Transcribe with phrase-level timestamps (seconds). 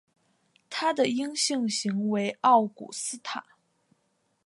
[0.67, 3.45] 它的阴性型为奥古斯塔。